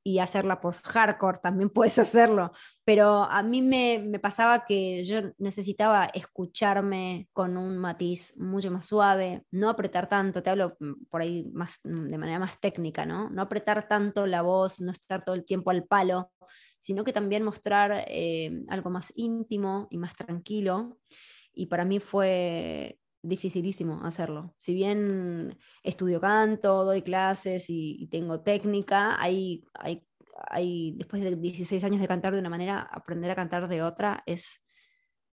[0.02, 2.50] y hacerla post-hardcore, también puedes hacerlo,
[2.84, 8.86] pero a mí me, me pasaba que yo necesitaba escucharme con un matiz mucho más
[8.86, 13.04] suave, no apretar tanto, te hablo mm, por ahí más, mm, de manera más técnica,
[13.06, 13.28] ¿no?
[13.30, 16.32] No apretar tanto la voz, no estar todo el tiempo al palo,
[16.78, 20.98] sino que también mostrar eh, algo más íntimo y más tranquilo.
[21.52, 24.54] Y para mí fue dificilísimo hacerlo.
[24.56, 30.02] Si bien estudio canto, doy clases y, y tengo técnica, hay, hay
[30.48, 34.22] hay, después de 16 años de cantar de una manera, aprender a cantar de otra
[34.26, 34.60] es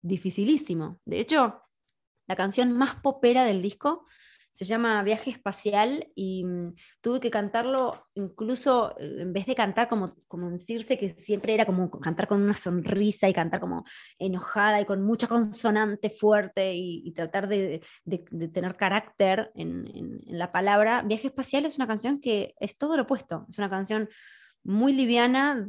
[0.02, 1.00] dificilísimo.
[1.06, 1.62] De hecho,
[2.28, 4.06] la canción más popera del disco
[4.52, 9.90] se llama Viaje Espacial y mm, tuve que cantarlo incluso eh, en vez de cantar
[9.90, 13.84] como, como en Circe, que siempre era como cantar con una sonrisa y cantar como
[14.20, 19.88] enojada y con mucha consonante fuerte y, y tratar de, de- de tener carácter en,
[19.88, 21.02] en- en la palabra.
[21.02, 24.08] Viaje Espacial es una canción que es todo lo opuesto, es una canción
[24.64, 25.68] muy liviana,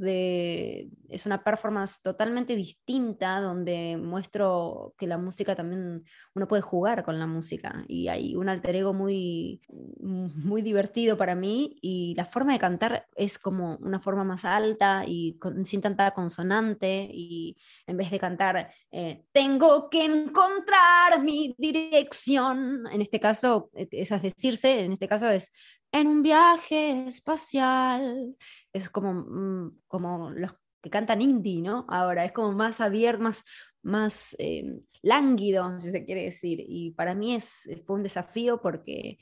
[1.09, 7.19] es una performance totalmente distinta donde muestro que la música también, uno puede jugar con
[7.19, 9.61] la música y hay un alter ego muy,
[10.01, 15.03] muy divertido para mí y la forma de cantar es como una forma más alta
[15.07, 21.55] y con- sin tanta consonante y en vez de cantar eh, tengo que encontrar mi
[21.59, 25.53] dirección, en este caso, eh, esa es decirse, en este caso es
[25.95, 28.37] en un viaje espacial,
[28.73, 31.87] es como, mm, como los que cantan indie, ¿no?
[31.89, 33.45] Ahora es como más abierto, más,
[33.83, 36.59] más eh, lánguido, si se quiere decir.
[36.67, 39.19] Y para mí es, fue un desafío porque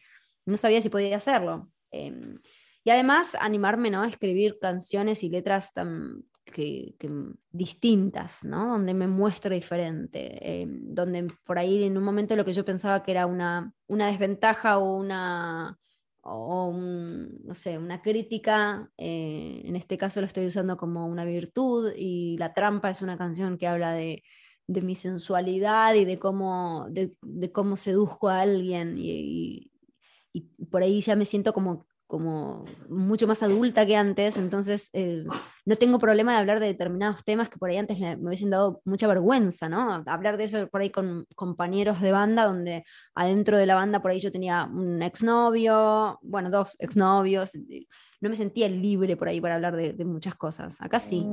[0.47, 1.71] no sabía si podía hacerlo.
[1.91, 2.41] Em,
[2.85, 4.01] y además animarme, ¿no?
[4.01, 7.11] A escribir canciones y letras tan que, que,
[7.51, 8.69] distintas, ¿no?
[8.69, 13.03] Donde me muestro diferente, em, donde por ahí en un momento lo que yo pensaba
[13.03, 15.79] que era una, una desventaja o una
[16.23, 21.25] o un, no sé, una crítica, eh, en este caso lo estoy usando como una
[21.25, 24.23] virtud y La Trampa es una canción que habla de,
[24.67, 27.15] de mi sensualidad y de cómo, de,
[27.53, 29.71] cómo seduzco a alguien y
[30.71, 35.25] por ahí ya me siento como, como mucho más adulta que antes, entonces eh,
[35.65, 38.51] no tengo problema de hablar de determinados temas que por ahí antes me, me hubiesen
[38.51, 40.05] dado mucha vergüenza, ¿no?
[40.05, 42.85] Hablar de eso por ahí con compañeros de banda donde
[43.15, 47.53] adentro de la banda por ahí yo tenía un exnovio, bueno, dos exnovios,
[48.21, 50.83] no me sentía libre por ahí para hablar de, de muchas cosas.
[50.83, 51.27] Acá sí.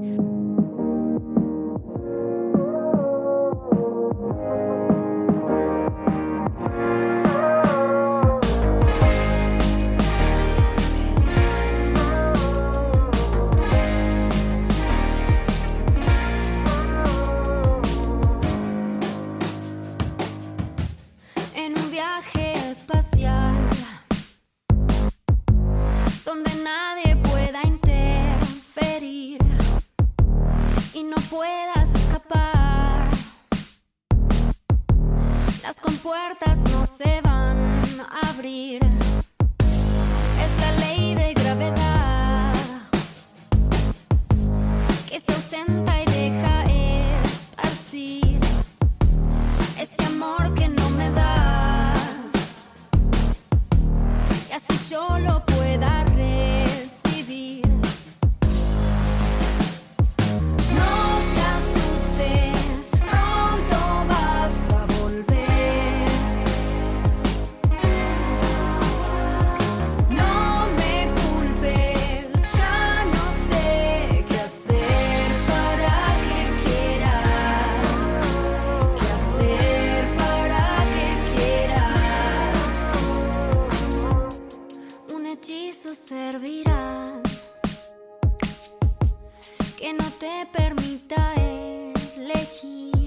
[90.19, 92.98] te permita elegir.